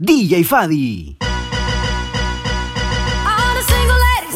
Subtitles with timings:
[0.00, 1.16] DJ Fadi.
[3.26, 4.30] All the the.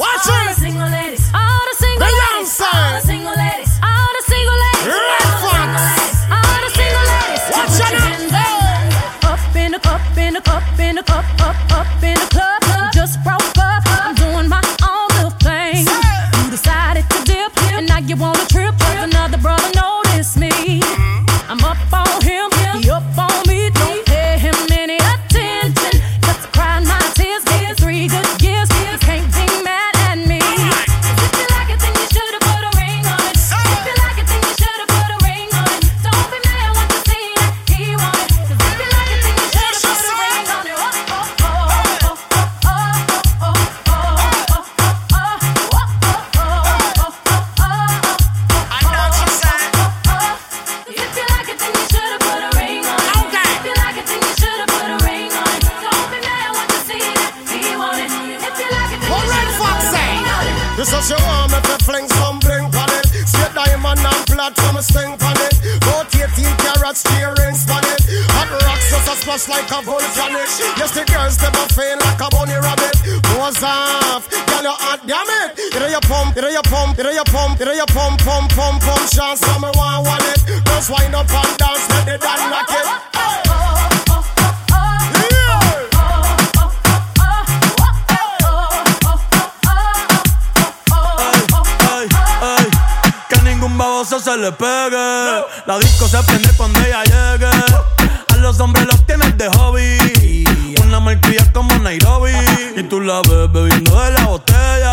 [94.42, 95.44] le pegue.
[95.66, 97.46] La disco se prende cuando ella llegue.
[97.46, 100.44] A los hombres los tienes de hobby.
[100.82, 102.32] Una marquilla como Nairobi.
[102.76, 104.92] Y tú la ves bebiendo de la botella.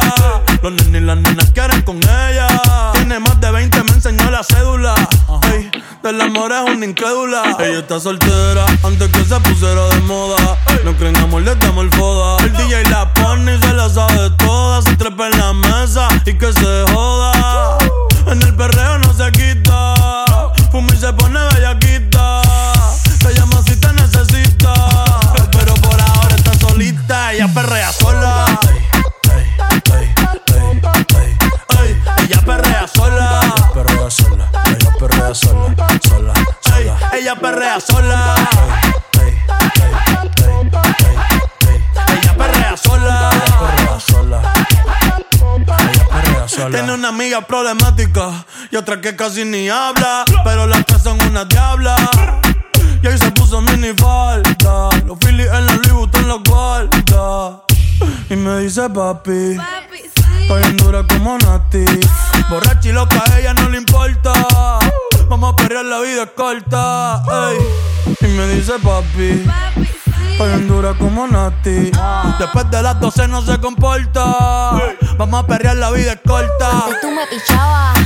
[0.62, 2.48] Los nenes y las nenas quieren con ella.
[2.94, 4.94] Tiene más de 20, me enseñó la cédula.
[5.52, 5.72] Ey,
[6.04, 7.58] del amor es una incrédula.
[7.60, 9.99] Ella está soltera antes que se pusiera de
[49.30, 51.96] casi ni habla, pero las tres son una diabla.
[53.04, 54.90] Y ahí se puso mini falda.
[55.06, 57.62] Los Phillies en los Louis Vuitton los guarda.
[58.30, 60.54] Y me dice papi, papi sí.
[60.64, 61.86] en dura como Nati.
[62.08, 62.48] Ah.
[62.50, 64.34] Borracha y loca, a ella no le importa.
[65.30, 67.22] Vamos a perrear, la vida corta.
[68.22, 70.44] Y me dice papi, papi sí.
[70.44, 71.92] en dura como Nati.
[72.40, 74.26] Después de las 12 no se comporta.
[75.20, 76.86] Vamos a perrear, la vida corta.
[77.00, 77.99] Tú me pichabas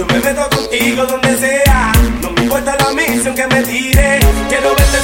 [0.00, 1.92] Yo me meto contigo donde sea.
[2.22, 4.18] No me importa la misión que me tire.
[4.48, 4.98] Quiero verte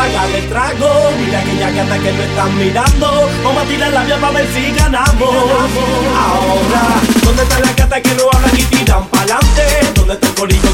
[0.00, 0.88] pagarle trago.
[1.18, 3.06] Mira aquella gata que me están mirando.
[3.44, 5.34] Vamos a tirar la vía para ver si ganamos.
[6.24, 6.82] Ahora,
[7.22, 9.64] ¿dónde están las gatas que no hablan y tiran pa'lante?
[9.94, 10.69] ¿Dónde está el corillo?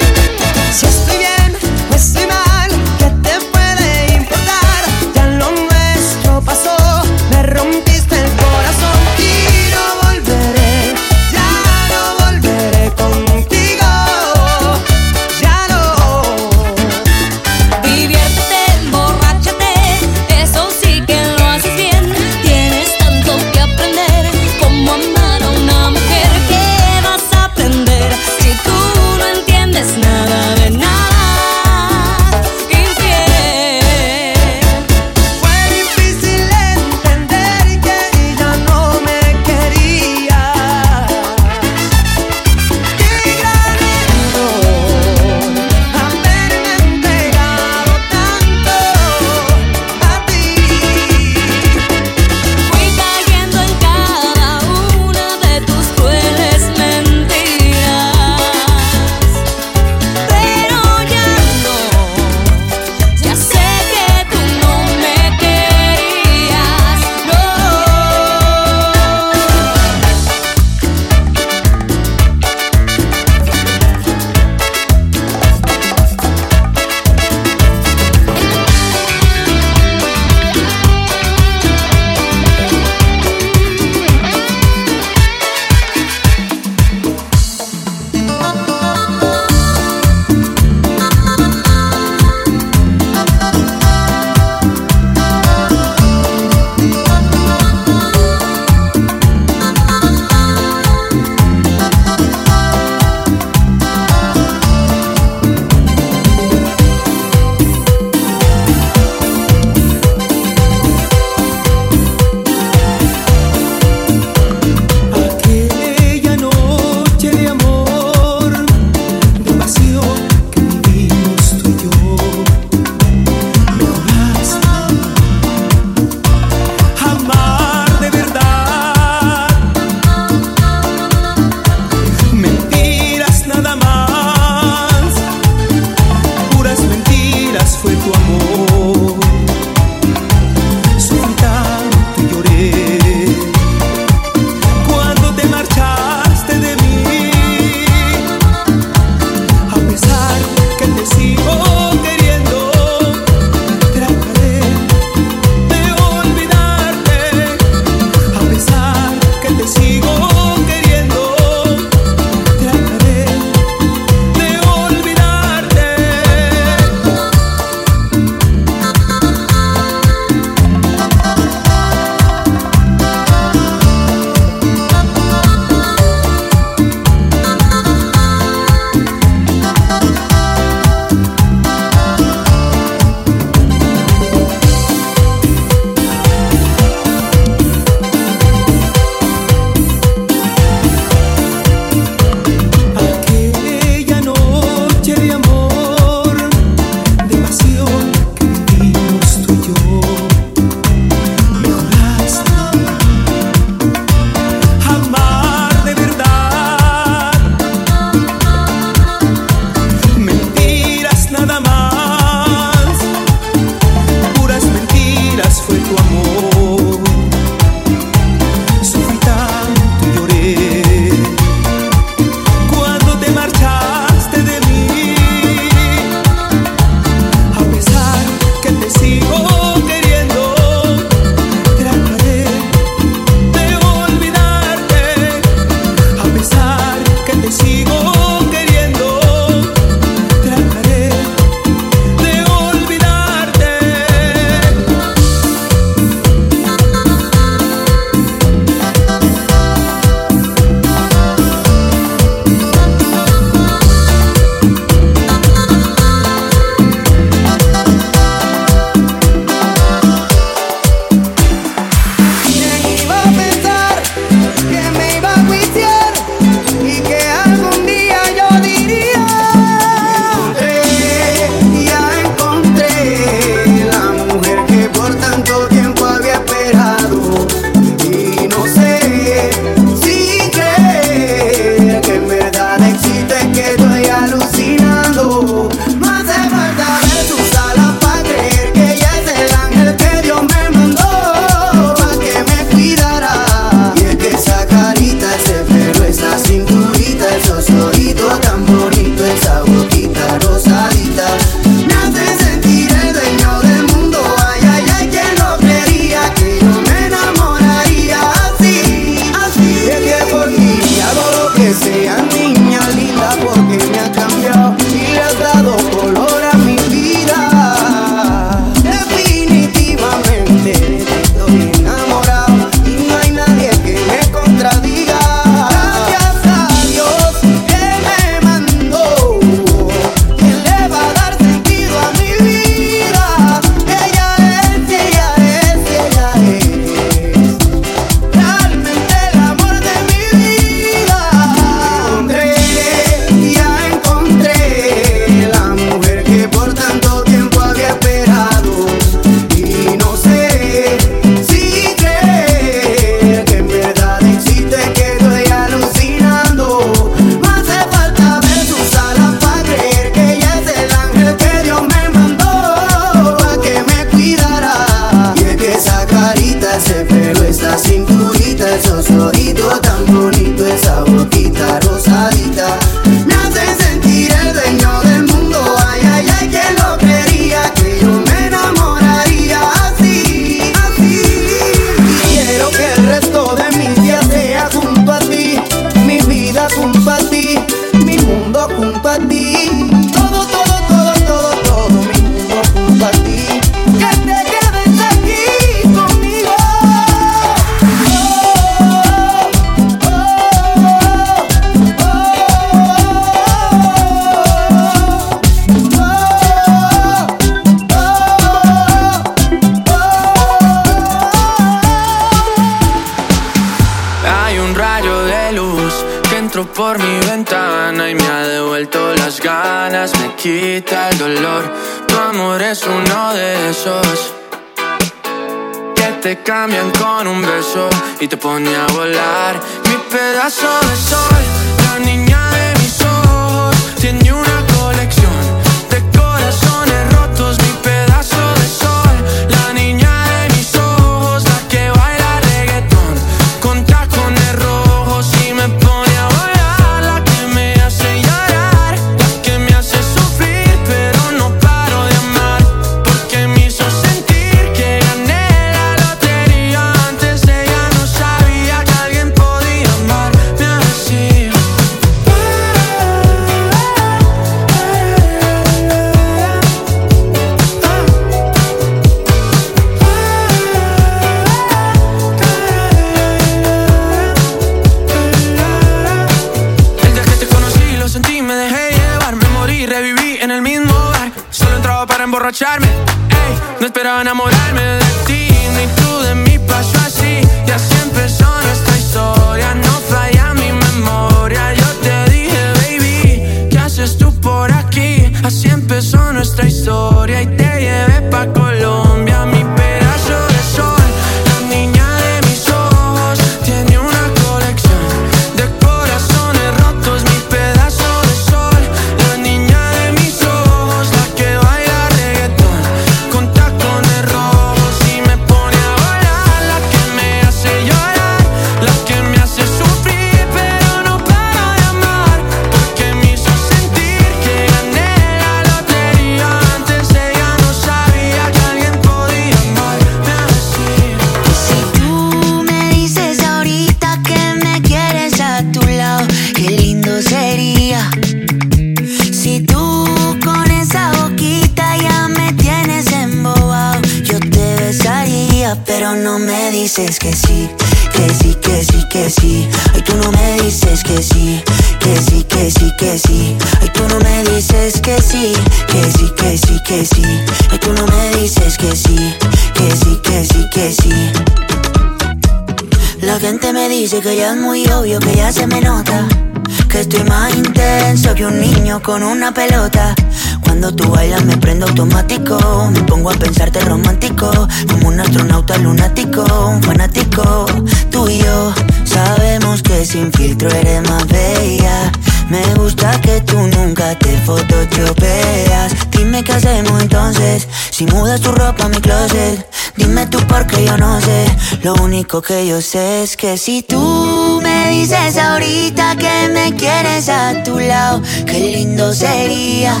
[592.30, 597.60] único que yo sé es que si tú me dices ahorita que me quieres a
[597.64, 600.00] tu lado, qué lindo sería.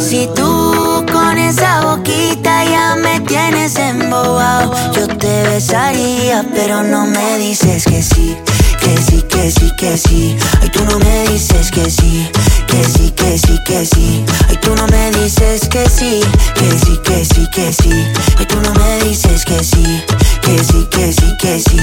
[0.00, 7.36] Si tú con esa boquita ya me tienes embobado, yo te besaría, pero no me
[7.38, 8.34] dices que sí.
[8.80, 10.36] Que sí, que sí, que sí.
[10.62, 12.30] Ay, tú no me dices que sí.
[12.66, 14.24] Que sí, que sí, que sí.
[14.48, 16.20] Ay, tú no me dices que sí.
[16.54, 18.06] Que sí, que sí, que sí.
[18.38, 20.02] Ay, tú no me dices que sí
[20.44, 21.78] que sí, que sí, que sí.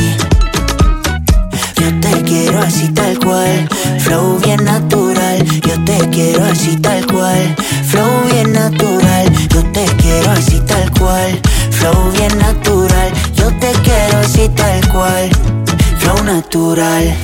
[1.78, 3.68] Yo te quiero así tal cual,
[4.00, 5.44] flow bien natural.
[5.68, 7.56] Yo te quiero así tal cual,
[7.86, 9.32] flow bien natural.
[9.50, 11.40] Yo te quiero así tal cual,
[11.72, 13.12] flow bien natural.
[13.36, 15.30] Yo te quiero así tal cual,
[16.00, 17.16] flow natural.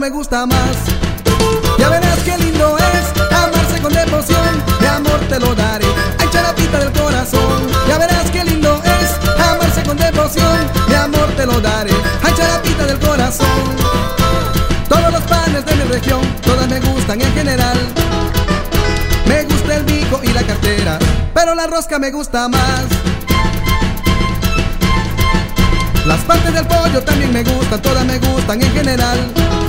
[0.00, 0.76] Me gusta más.
[1.78, 5.86] Ya verás qué lindo es amarse con devoción, de amor te lo daré,
[6.18, 7.68] ay charapita del corazón.
[7.86, 11.92] Ya verás qué lindo es amarse con devoción, de amor te lo daré,
[12.22, 13.46] ay charapita del corazón.
[14.88, 17.78] Todos los panes de mi región, todas me gustan en general.
[19.26, 20.98] Me gusta el bico y la cartera,
[21.34, 22.84] pero la rosca me gusta más.
[26.04, 29.63] Las partes del pollo también me gustan, todas me gustan en general.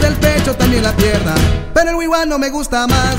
[0.00, 1.34] Gusta el pecho, también la pierna,
[1.74, 3.16] pero el no me gusta más.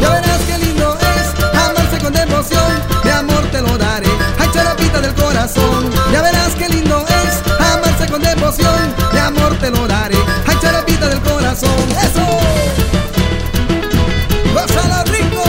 [0.00, 2.72] Ya verás qué lindo es amarse con devoción,
[3.02, 4.08] de amor te lo daré,
[4.38, 5.90] ay charapita del corazón.
[6.10, 10.16] Ya verás qué lindo es amarse con devoción, de amor te lo daré,
[10.46, 11.84] ay charapita del corazón.
[12.02, 12.26] Eso,
[14.54, 15.44] gózalo rico,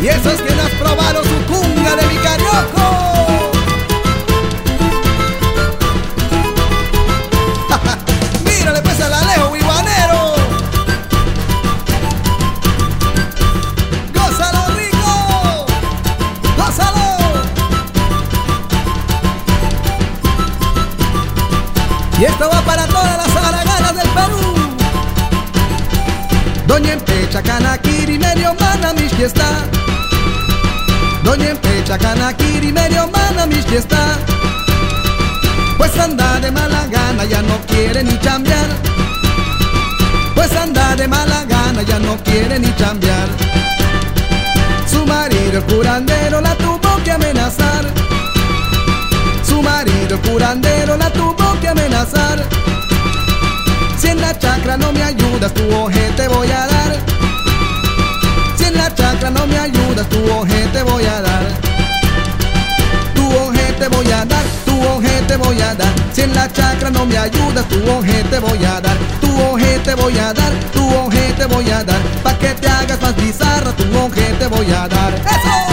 [0.00, 2.85] y eso es que no has probado su cunga de mi carioco.
[29.16, 29.48] Fiesta.
[31.24, 34.18] Doña Empecha, Canakiri, medio mana fiesta.
[35.78, 38.68] Pues anda de mala gana, ya no quiere ni chambear.
[40.34, 43.28] Pues anda de mala gana, ya no quiere ni chambear.
[44.86, 47.84] Su marido, curandero, la tuvo que amenazar.
[49.42, 52.44] Su marido, curandero, la tuvo que amenazar.
[53.98, 57.25] Si en la chacra no me ayudas, tu ojete voy a dar.
[58.96, 61.44] Chacra no me ayudas, tu ojete voy a dar.
[63.14, 65.92] Tu ojete voy a dar, tu ojete voy a dar.
[66.12, 68.96] Si en la chacra no me ayudas, tu ojete voy a dar.
[69.20, 72.00] Tu ojete voy a dar, tu ojete voy a dar.
[72.22, 75.12] Pa' que te hagas más bizarra, tu ojete voy a dar.
[75.14, 75.66] ¡Eso!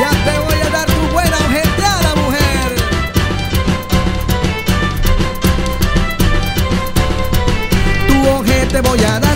[0.00, 0.10] Ya
[8.68, 9.27] te voy a dar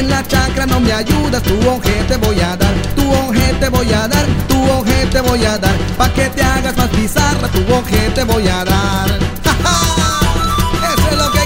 [0.00, 2.74] en la chacra no me ayudas, tu ojete voy a dar.
[2.96, 5.76] Tu ojete voy a dar, tu ojete voy a dar.
[5.98, 9.08] Pa' que te hagas más bizarra, tu ojete voy a dar.
[9.44, 10.92] ¡Ja!
[10.92, 11.39] Eso es lo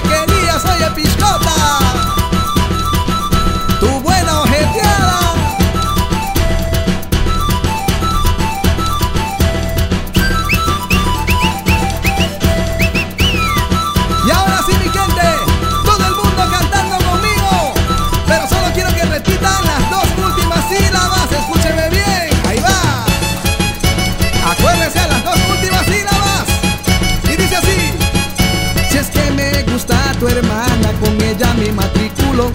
[32.35, 32.51] matriculo.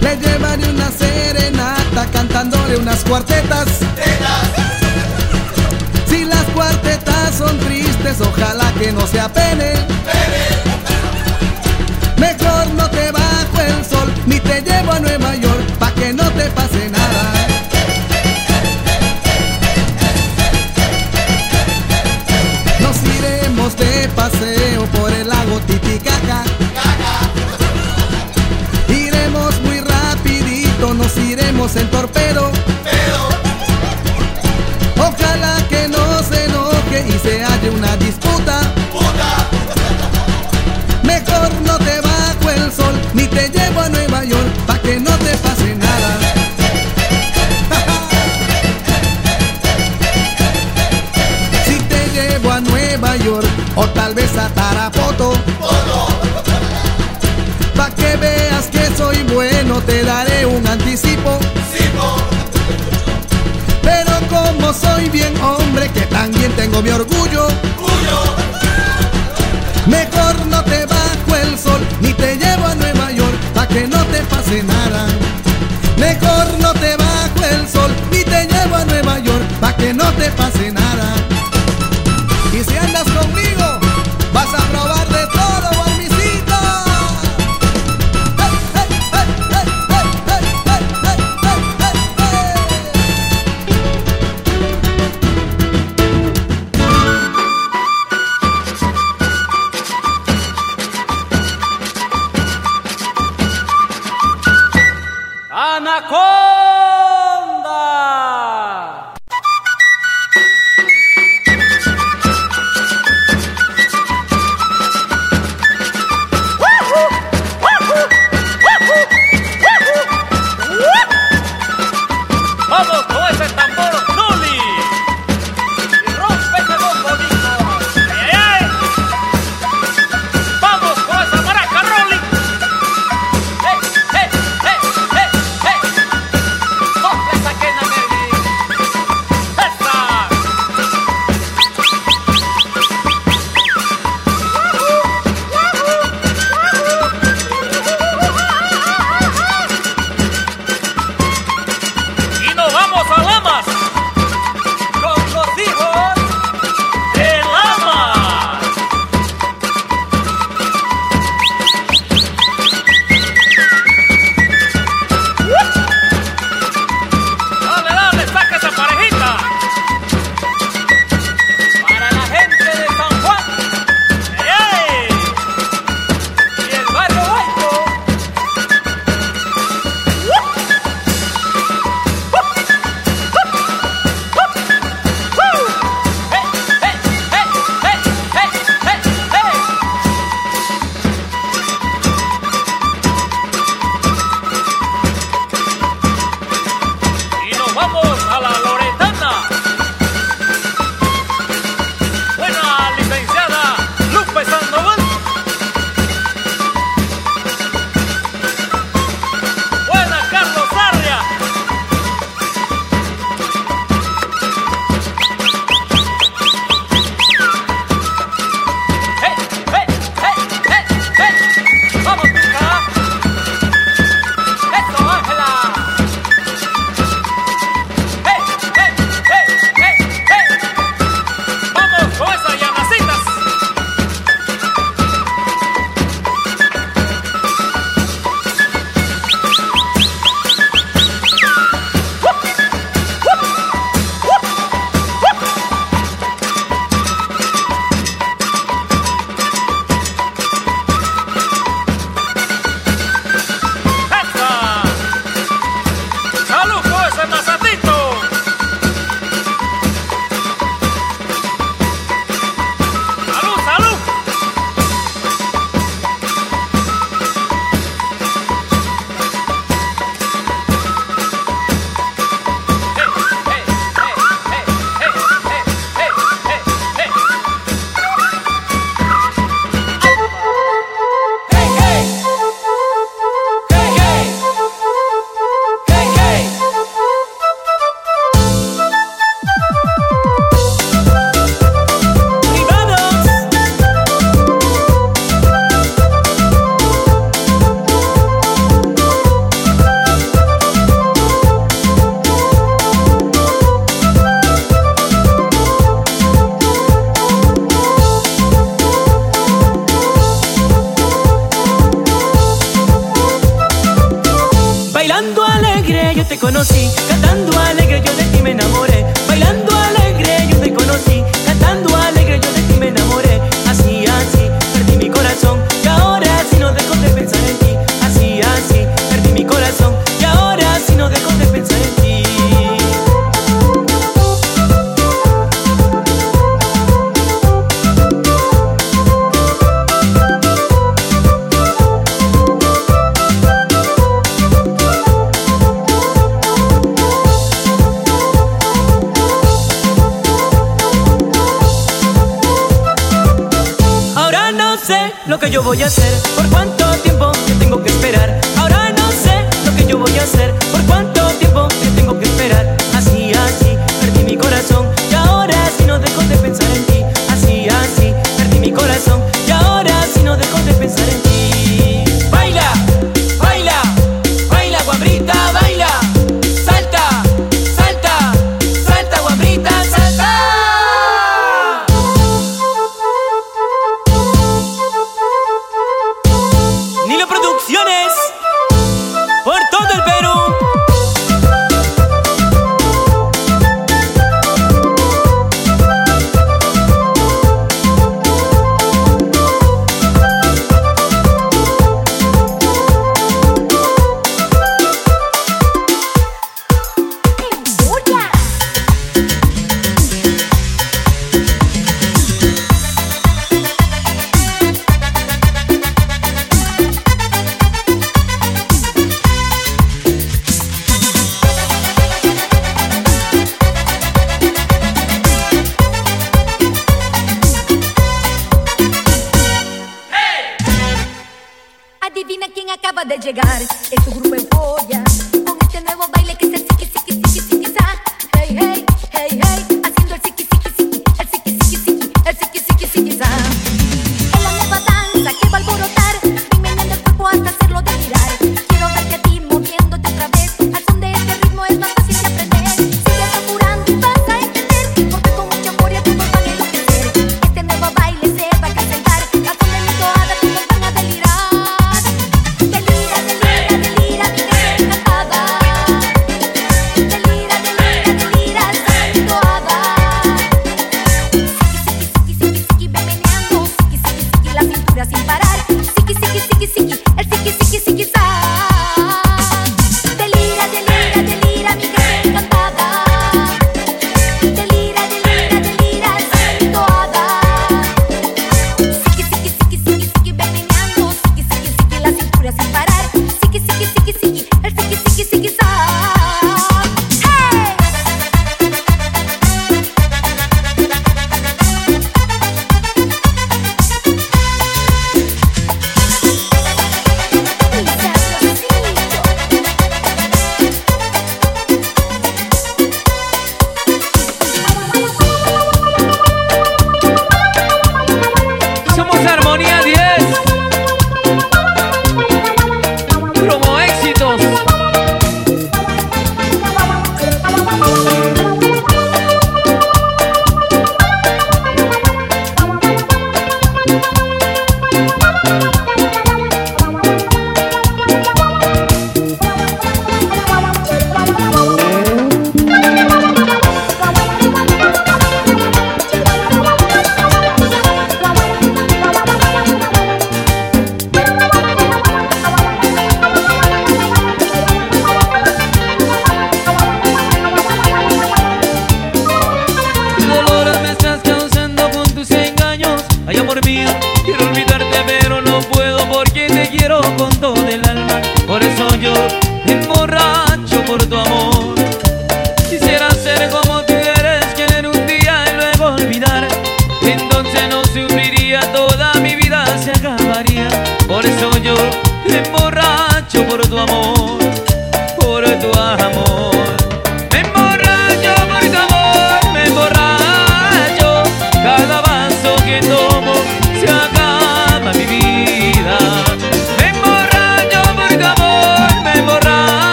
[0.00, 3.68] Le llevaré una serenata cantándole unas cuartetas.
[6.08, 9.74] Si las cuartetas son tristes, ojalá que no se apene.
[12.16, 16.24] Mejor no te bajo el sol, ni te llevo a Nueva York, pa' que no
[16.32, 17.32] te pase nada.
[22.80, 26.44] Nos iremos de paseo por el lago Titicaca.
[31.68, 32.50] Iremos en torpedo.
[34.96, 38.60] Ojalá que no se enoje y se halle una disputa.
[41.02, 45.10] Mejor no te bajo el sol, ni te llevo a Nueva York, pa' que no
[45.18, 46.18] te pase nada.
[51.66, 53.46] Si te llevo a Nueva York,
[53.76, 55.32] o tal vez a Tarapoto.
[57.76, 61.38] Pa' que veas que soy bueno, te daré un anticipo.
[64.80, 67.48] soy bien hombre, que también tengo mi orgullo.
[69.86, 74.04] Mejor no te bajo el sol, ni te llevo a Nueva York, pa' que no
[74.06, 75.06] te pase nada.
[75.98, 80.04] Mejor no te bajo el sol, ni te llevo a Nueva York, pa' que no
[80.12, 80.77] te pase nada.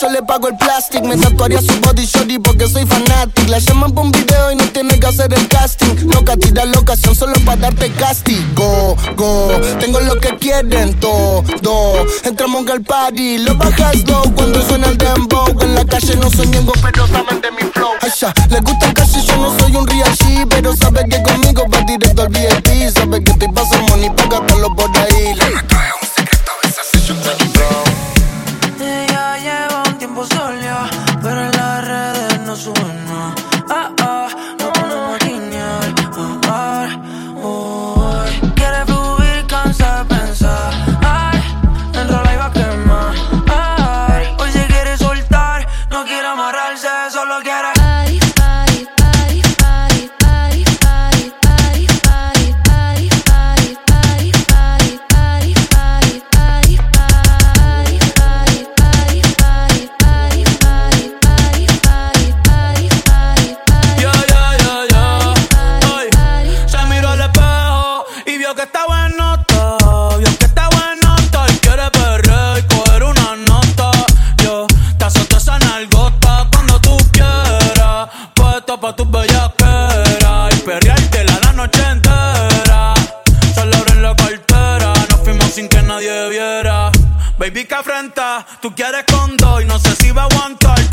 [0.00, 1.02] yo le pago el plastic.
[1.04, 3.48] Me tatuaría su body shorty porque soy fanatic.
[3.48, 6.08] La llaman por un video y no tiene que hacer el casting.
[6.12, 8.96] Loca, tira la ocasión solo para darte castigo.
[9.16, 9.48] Go,
[9.80, 11.44] tengo lo que quieren todo.
[12.24, 15.46] Entramos al party, lo bajas low cuando suena el dembow.
[15.60, 17.90] En la calle no soy ñengo, pero saben de mi flow.
[18.02, 21.22] Ay, ya, les gusta el calle, yo no soy un real G, pero sabe que
[21.22, 22.90] conmigo va directo al VIP.
[22.92, 25.34] Sabe que te pasa money, pa' gastarlo por ahí.
[87.46, 90.85] Baby, que afrenta, tú quieres con dos y no sé si va a aguantar.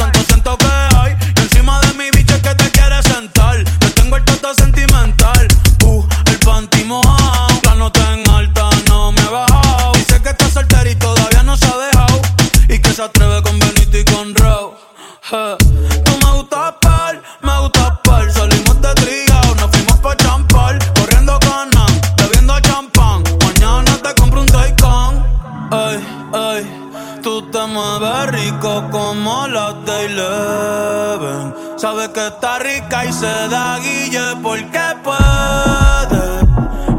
[32.27, 36.23] está rica y se da guille porque puede.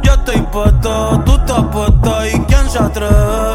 [0.02, 3.54] Yo estoy puesto, tú estás puesto y quién se atreve.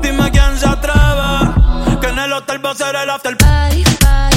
[0.00, 4.33] Dime quién se atreve, que en el hotel va a ser el after party.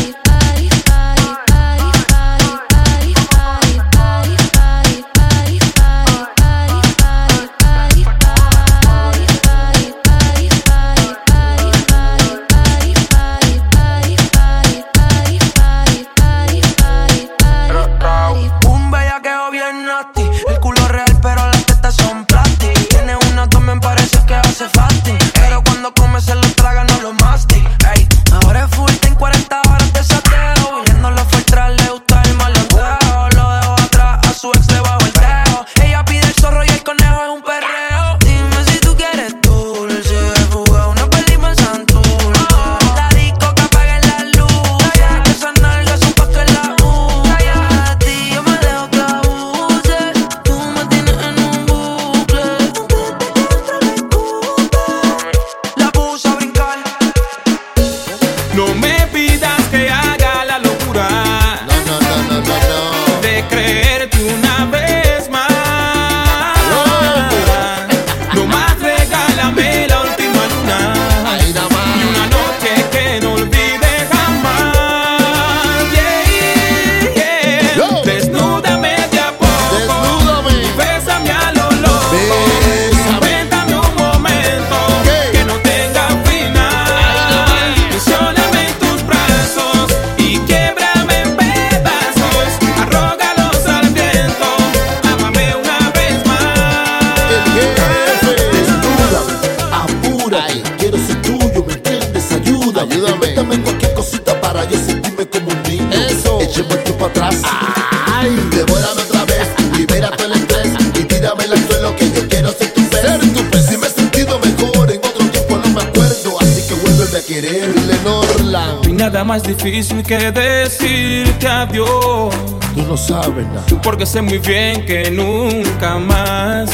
[123.88, 126.70] Porque sé muy bien que nunca más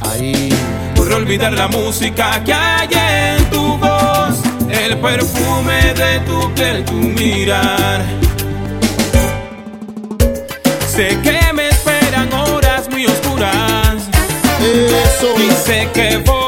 [0.00, 0.48] Ahí.
[0.94, 6.92] podré olvidar la música que hay en tu voz, el perfume de tu piel, tu
[6.92, 8.04] mirar.
[10.86, 13.96] Sé que me esperan horas muy oscuras.
[14.60, 15.34] Eso.
[15.36, 16.39] Y sé que voy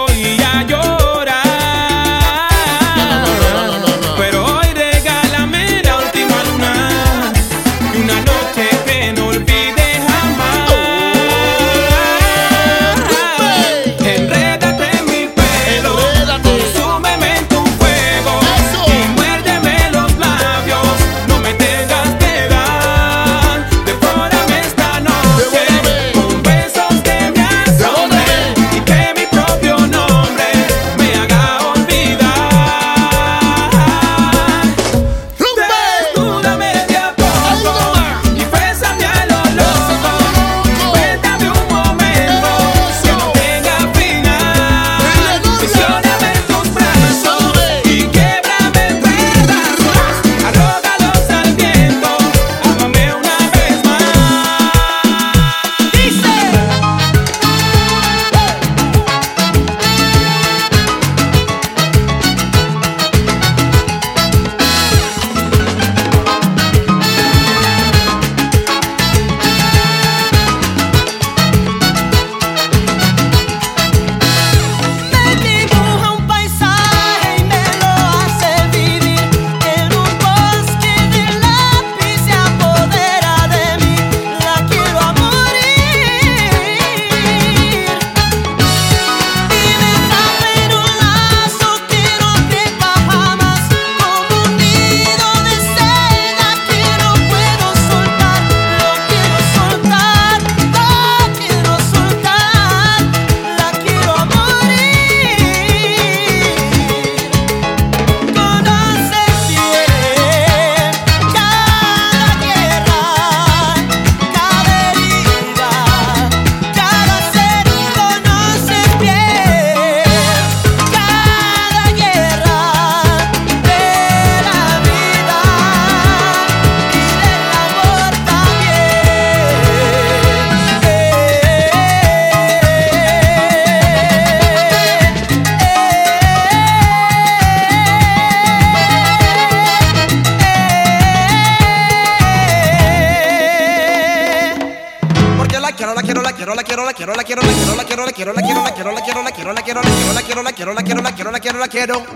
[146.43, 148.63] quiero, la quiero, la quiero, la quiero, la quiero, la quiero, la quiero, la quiero,
[148.63, 150.83] la quiero, la quiero, la quiero, la quiero, la quiero, la quiero, la quiero, la
[150.83, 152.07] quiero, la quiero, la quiero, la quiero, la quiero.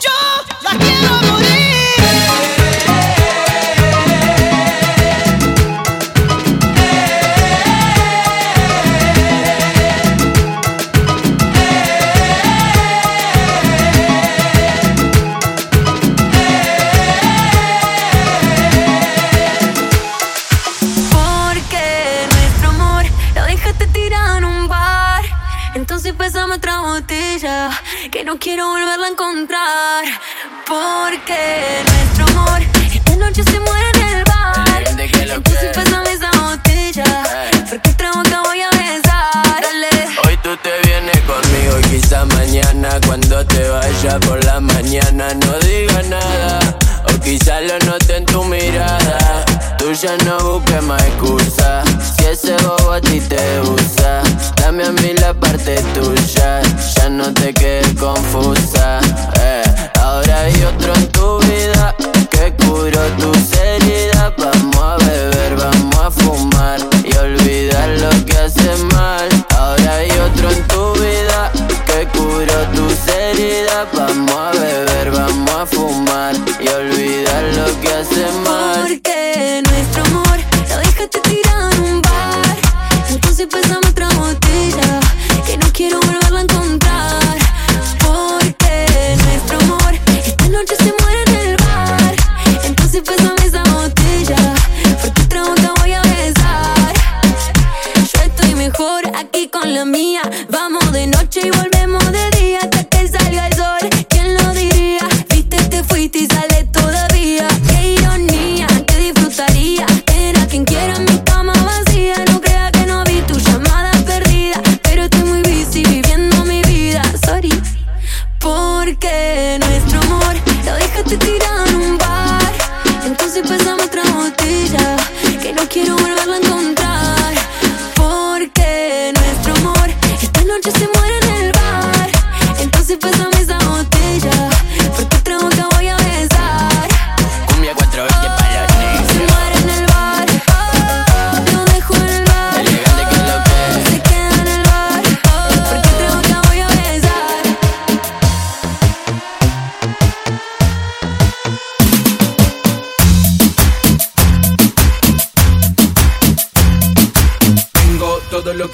[0.00, 0.10] Yo
[0.62, 1.73] la quiero.
[28.10, 30.04] Que no quiero volverla a encontrar.
[30.66, 32.62] Porque nuestro amor
[32.94, 34.84] esta noche se muere en el bar.
[34.88, 37.04] Entonces pésame esa botella
[37.68, 39.60] porque otra boca voy a besar.
[39.60, 40.08] Dale.
[40.26, 46.02] Hoy tú te vienes conmigo, quizá mañana cuando te vaya por la mañana no diga
[46.04, 46.60] nada.
[47.12, 49.44] O quizá lo note en tu mirada.
[49.84, 51.82] Tú ya no busques más excusa.
[52.16, 54.22] Si ese bobo a ti te usa,
[54.56, 56.62] dame a mí la parte tuya.
[56.96, 59.00] Ya no te quedes confusa.
[59.42, 59.62] eh.
[60.00, 61.94] Ahora hay otro en tu vida
[62.30, 64.32] que curó tus heridas.
[64.38, 69.28] Vamos a beber, vamos a fumar y olvidar lo que hace mal.
[69.54, 71.52] Ahora hay otro en tu vida
[71.84, 73.86] que curó tus heridas.
[73.92, 79.13] Vamos a beber, vamos a fumar y olvidar lo que hace mal.
[79.44, 80.38] Nuestro amor
[80.70, 82.56] lo dejaste tirado en un bar.
[83.10, 85.00] Entonces pésame otra botella
[85.46, 87.36] que no quiero volverla a encontrar.
[87.98, 88.86] Porque
[89.22, 92.14] nuestro amor esta noche se muere en el bar.
[92.64, 94.54] Entonces pésame esa botella
[95.02, 96.94] porque otra boca voy a besar.
[97.96, 100.22] Yo estoy mejor aquí con la mía.
[100.48, 101.73] Vamos de noche y volvemos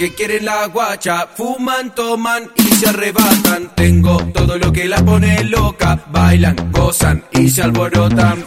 [0.01, 1.27] que quieren la guacha.
[1.27, 3.71] Fuman, toman y se arrebatan.
[3.75, 6.03] Tengo todo lo que la pone loca.
[6.11, 8.43] Bailan, gozan y se alborotan.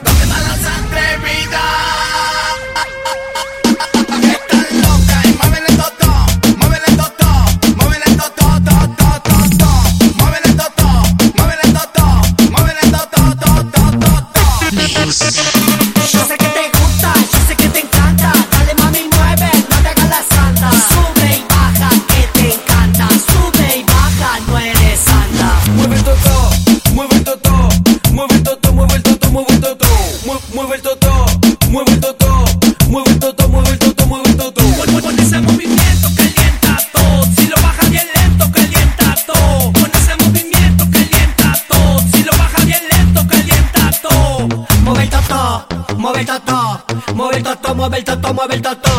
[47.83, 48.89] mueve el toto, mueve el toto.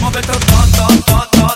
[0.00, 0.40] Mueve el toto,
[0.76, 1.55] toto, toto.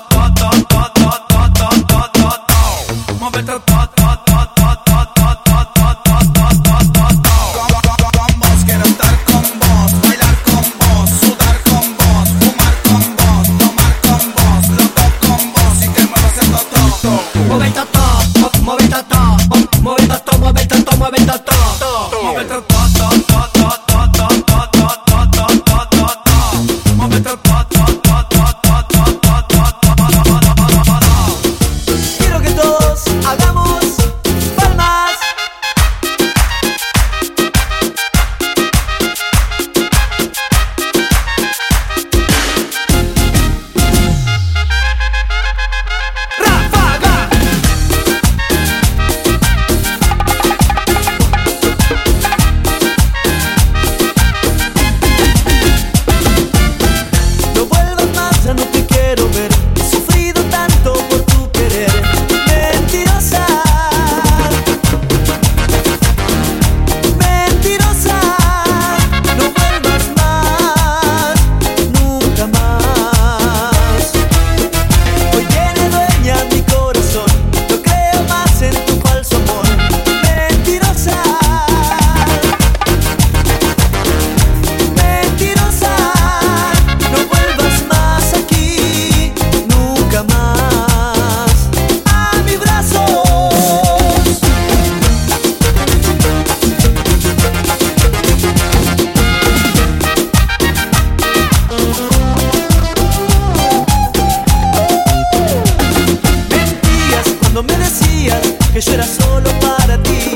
[107.61, 108.41] cuando me decías
[108.73, 110.35] que yo era solo para ti.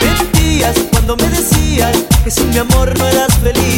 [0.00, 3.77] Mentías cuando me decías que sin mi amor no eras feliz.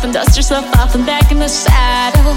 [0.00, 2.34] yourself and dust yourself off and back in the saddle.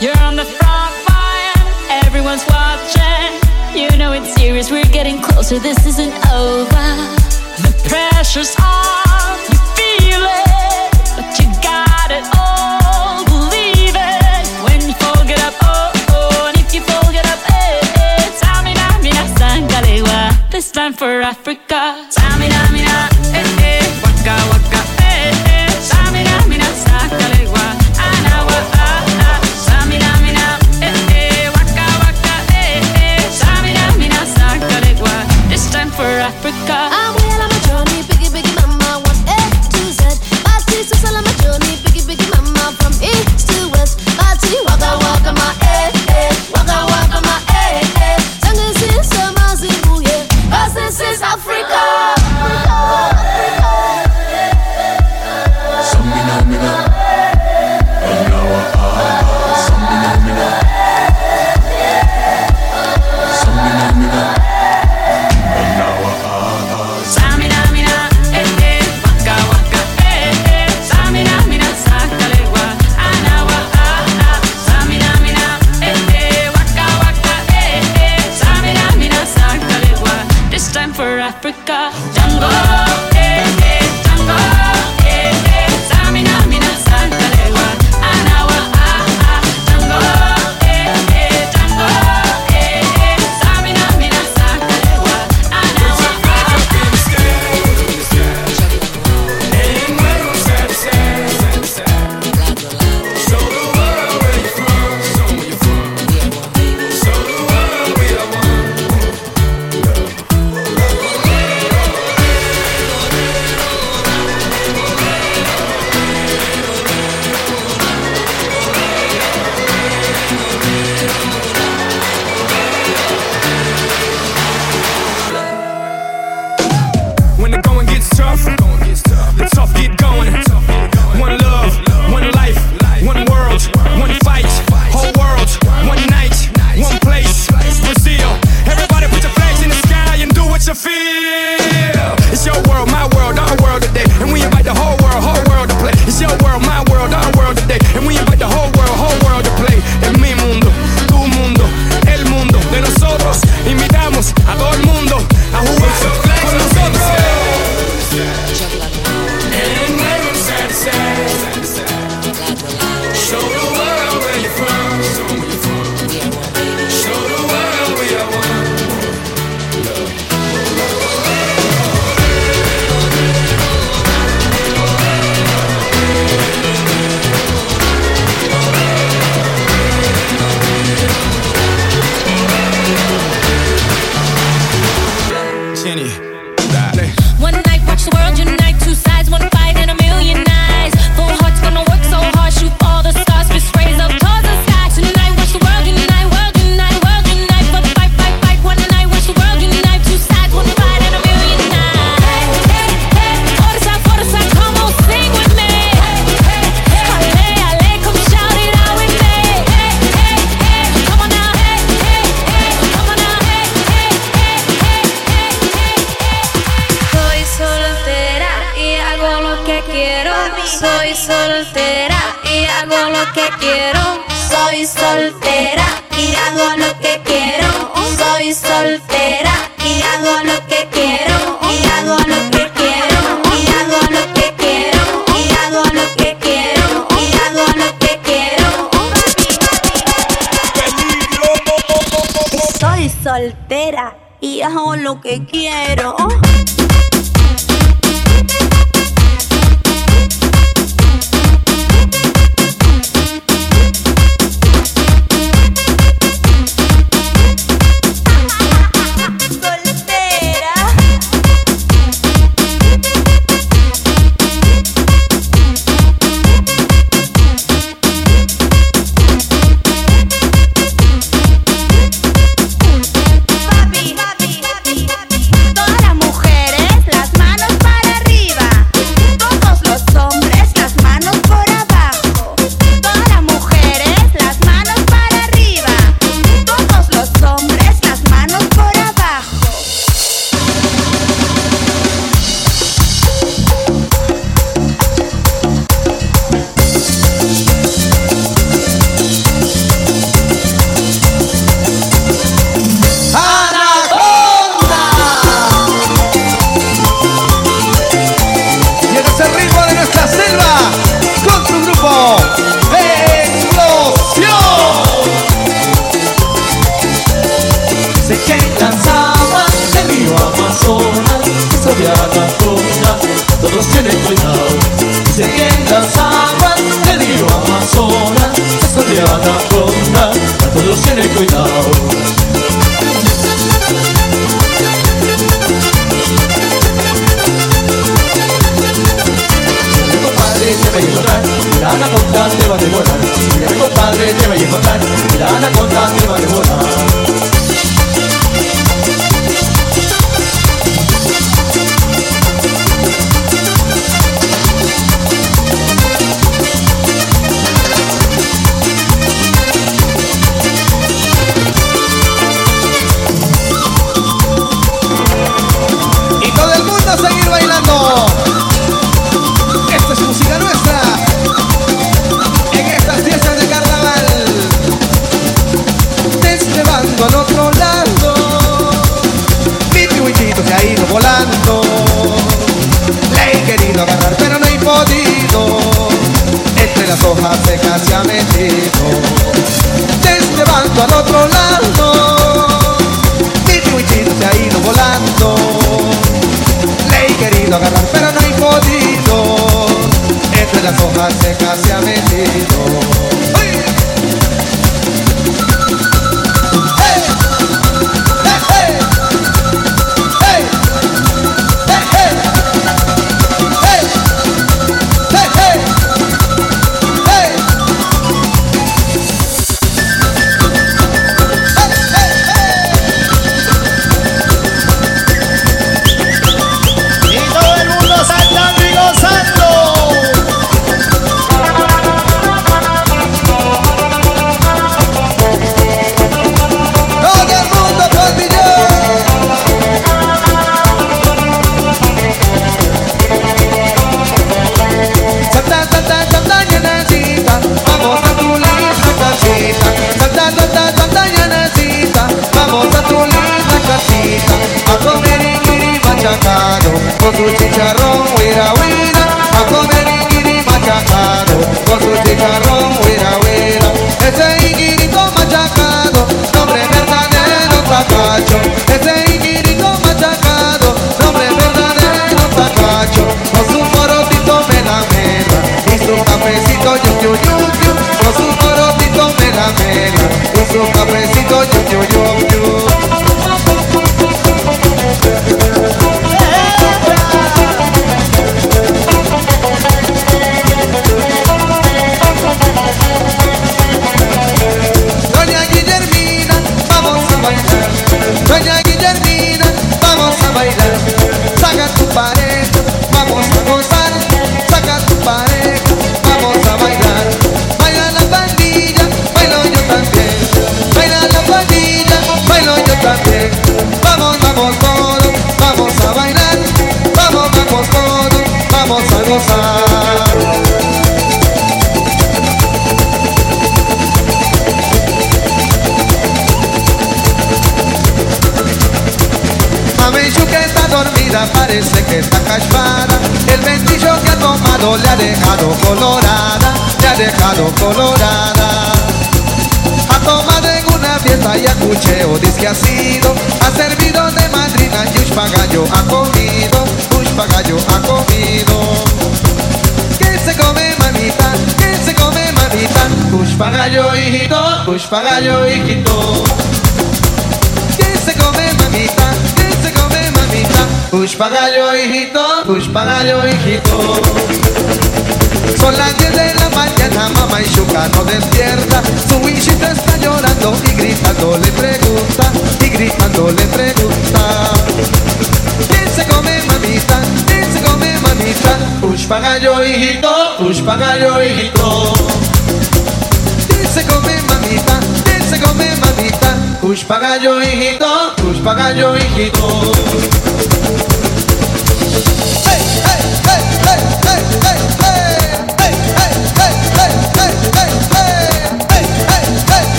[0.00, 3.30] You're on the front line, everyone's watching.
[3.74, 6.88] You know it's serious, we're getting closer, this isn't over.
[7.62, 13.24] The pressure's on, you feel it, but you got it all.
[13.24, 17.40] Believe it when you fold it up, oh oh, and if you fold it up,
[17.50, 18.40] eh eh.
[18.40, 21.85] Tamina, mina, sangalewa, this time for Africa.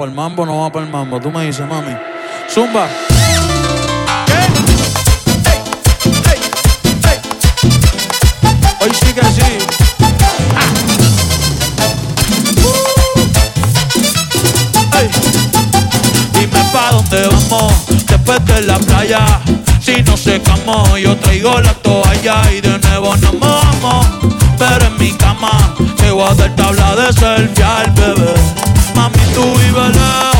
[0.00, 1.20] para el mambo, no va para el mambo.
[1.20, 1.94] Tú me dices, mami.
[2.48, 2.88] Zumba.
[8.80, 9.58] Hoy sí que sí.
[10.56, 10.66] Ah.
[16.32, 17.74] Dime pa' dónde vamos
[18.06, 19.42] después de la playa.
[19.82, 24.06] Si no se camó, yo traigo la toalla y de nuevo nos vamos.
[24.58, 28.69] Pero en mi cama se a dar tabla de selfie al bebé.
[29.00, 30.39] mami, tú vive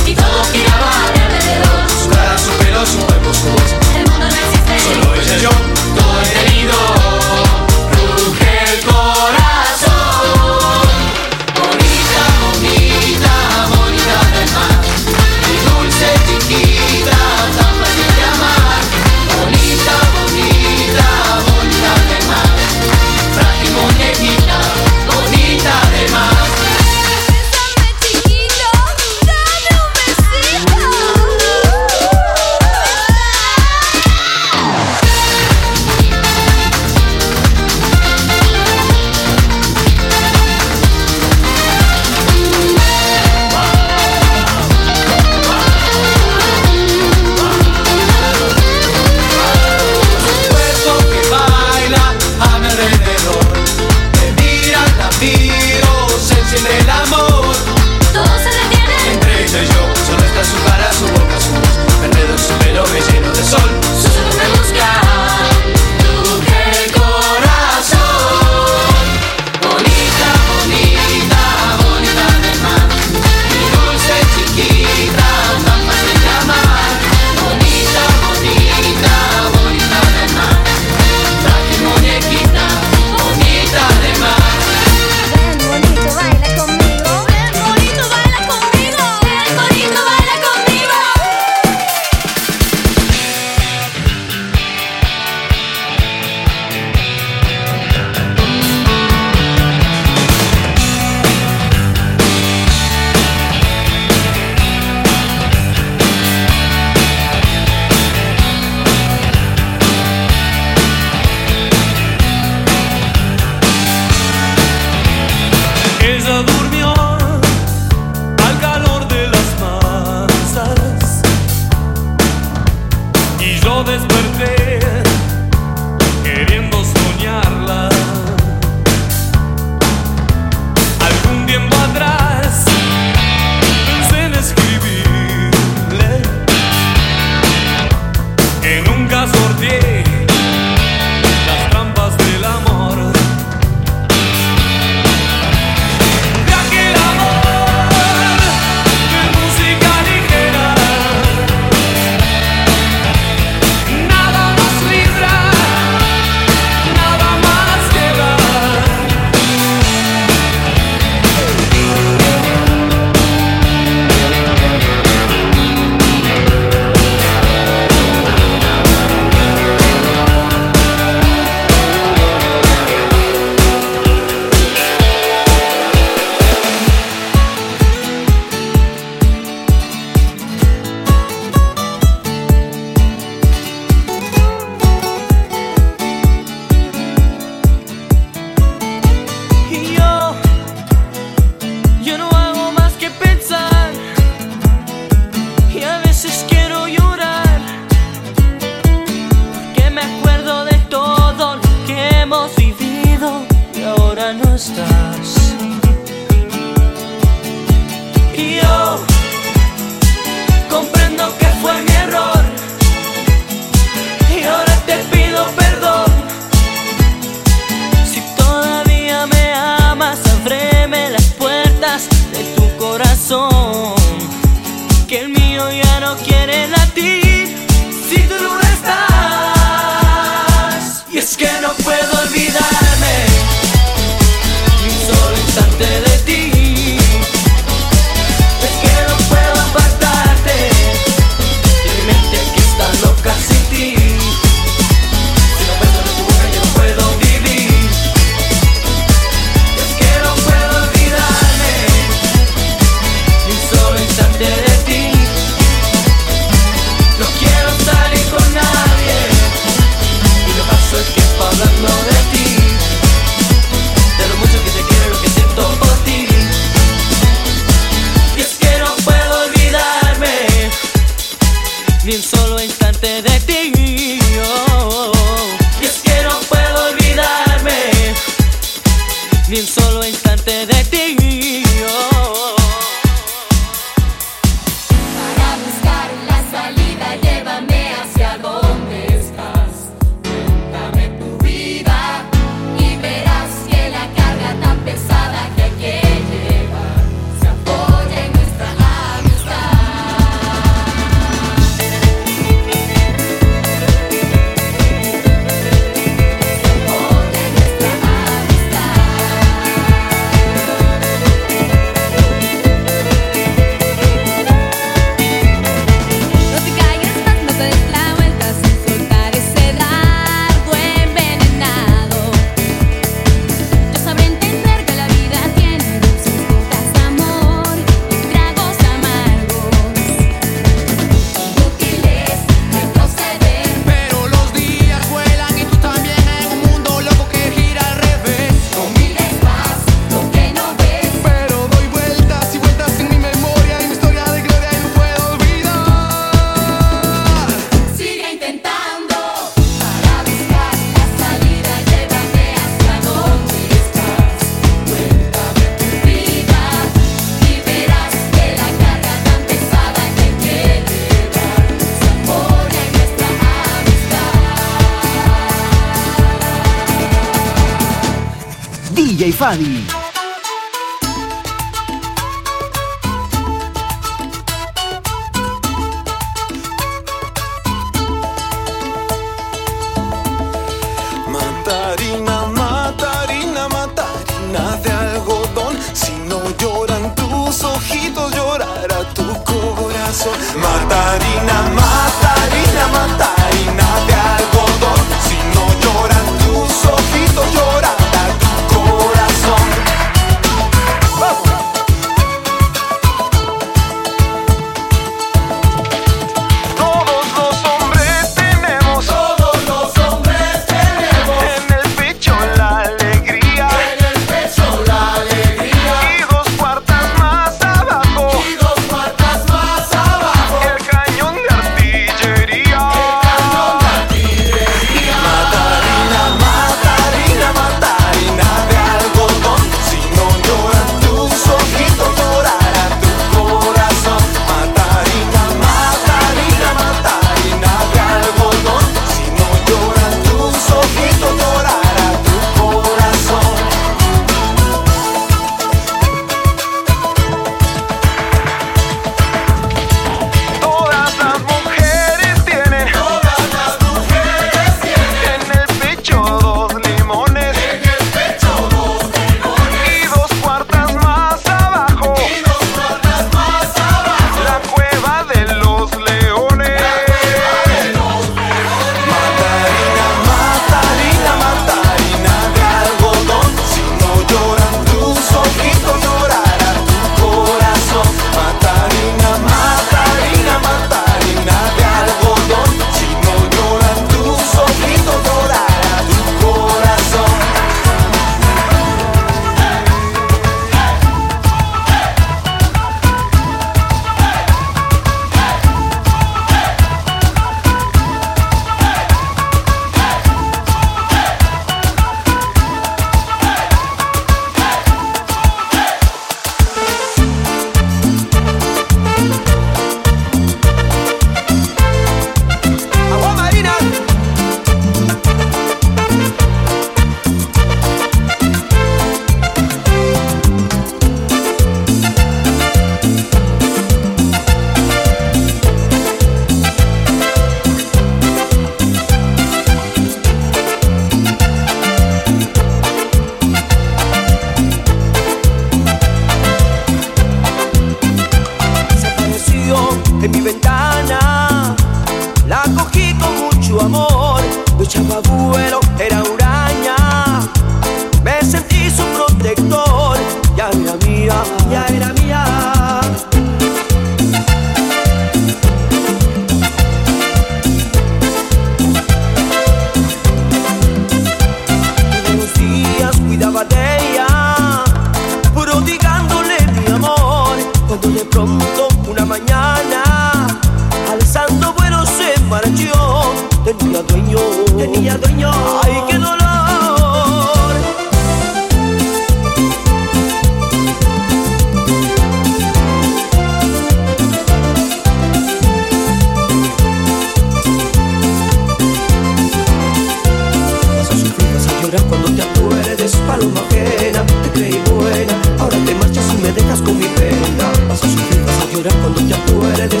[597.96, 600.00] vas a sufrir, vas a llorar cuando ya tú eres de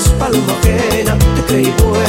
[0.52, 1.16] ajena.
[1.18, 2.05] Te creí buena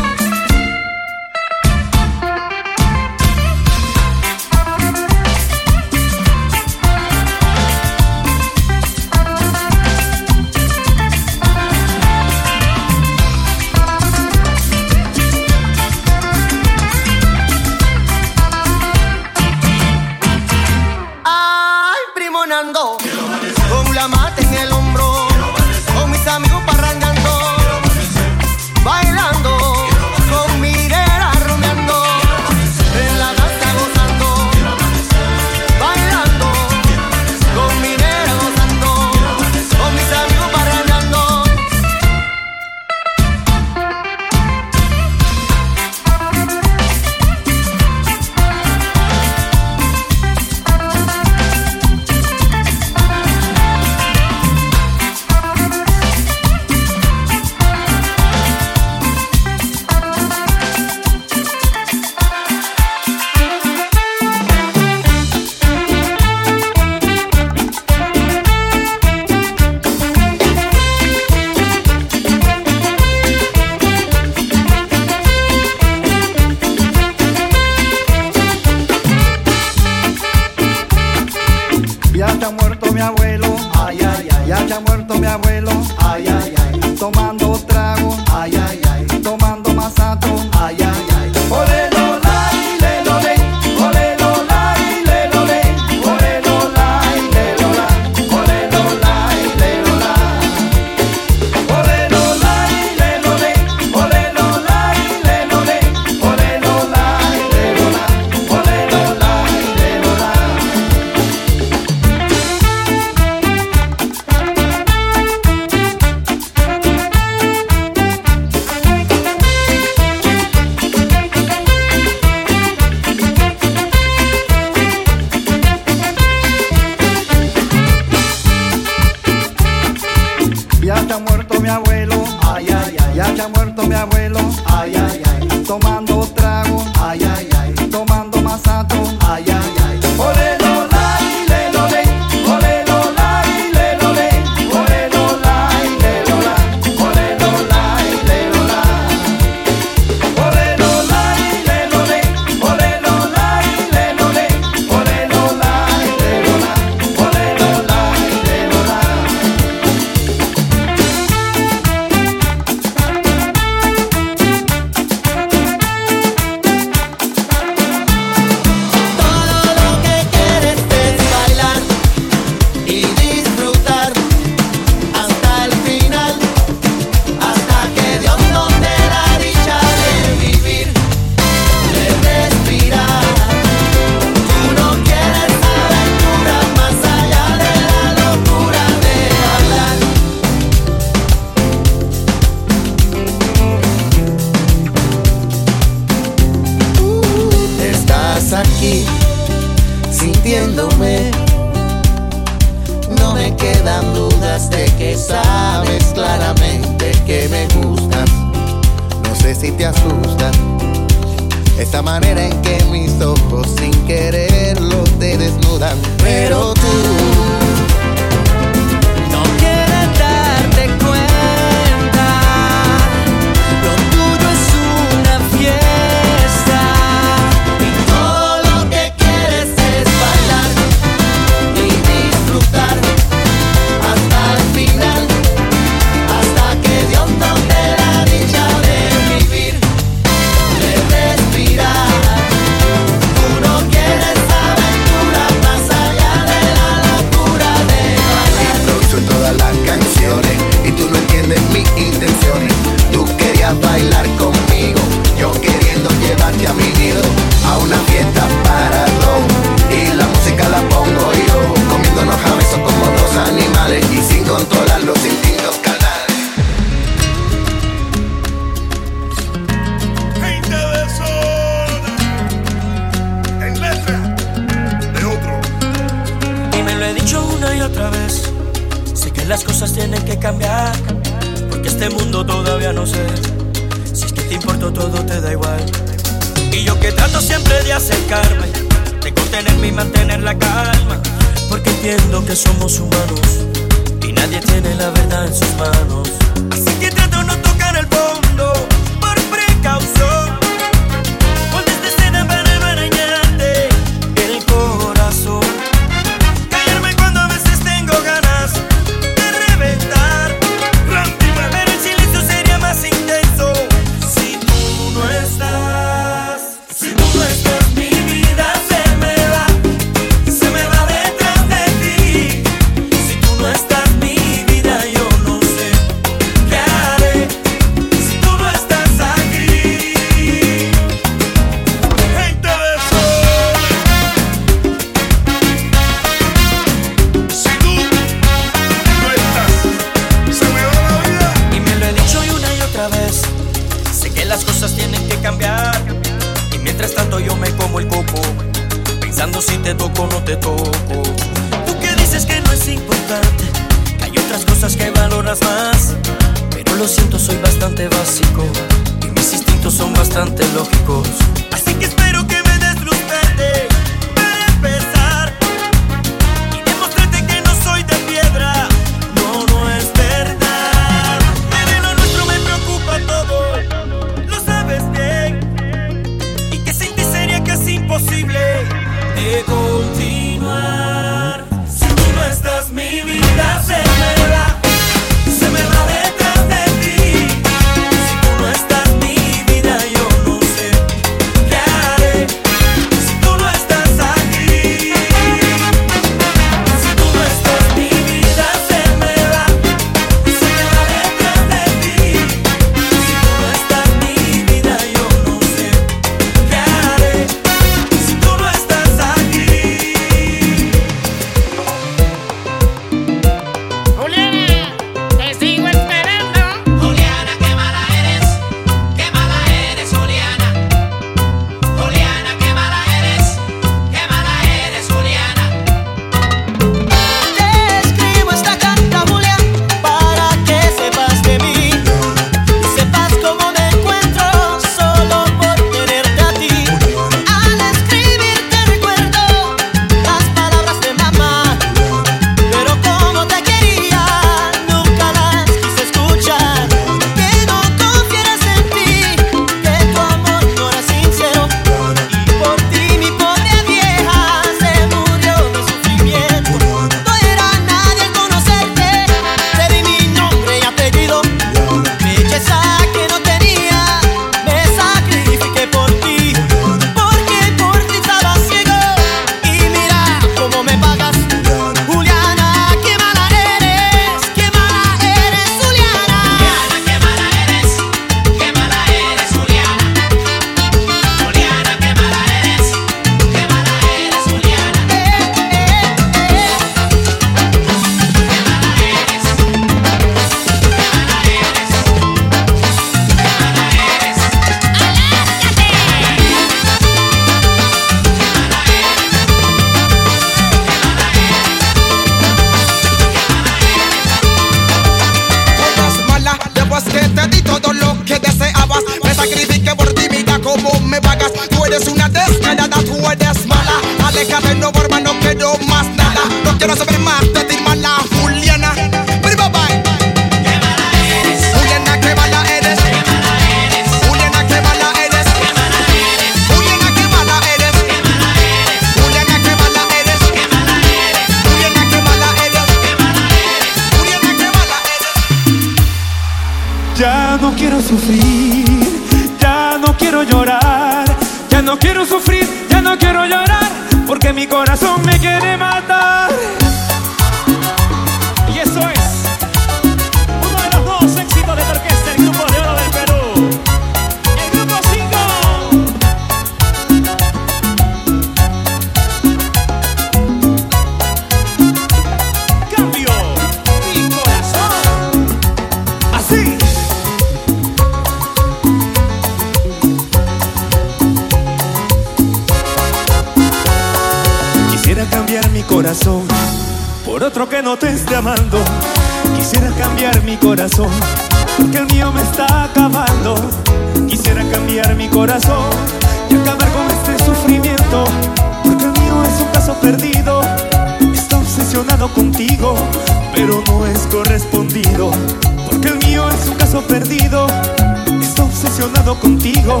[598.40, 600.00] Está obsesionado contigo,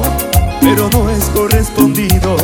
[0.60, 2.36] pero no es correspondido.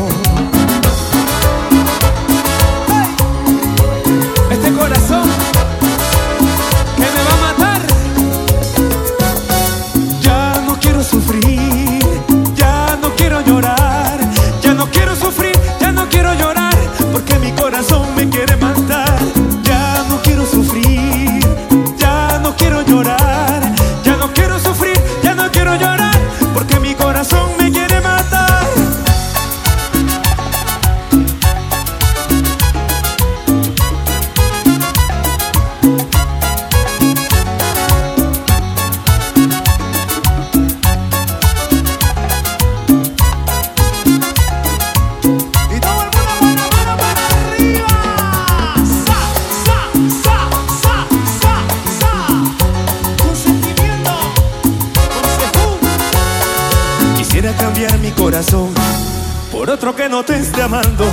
[60.71, 61.08] No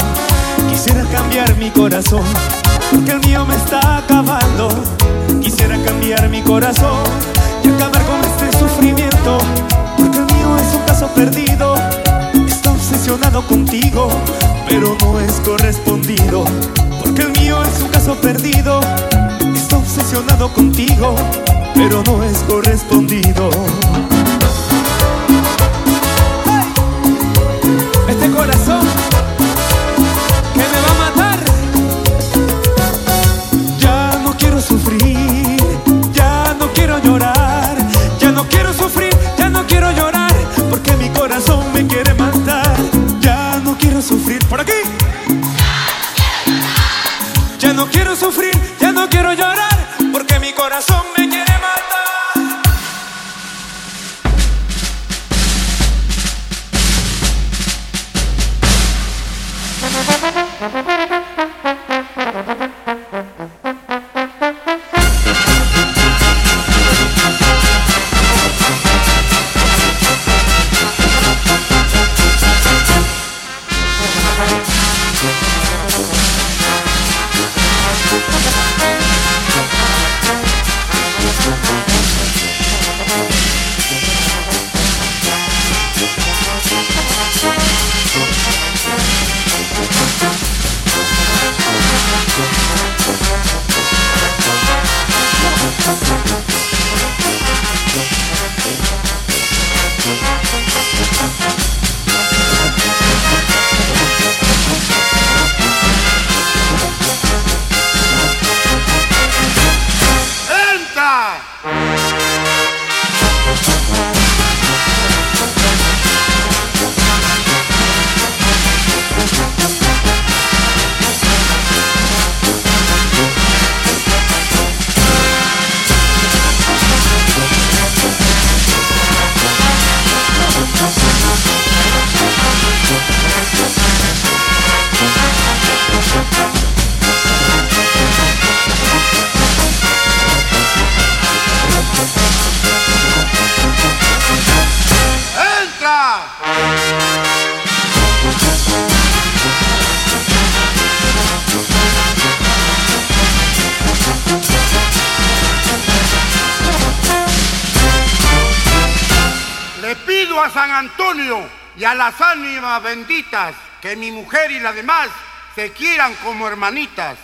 [164.65, 165.09] las demás
[165.53, 167.19] se quieran como hermanitas.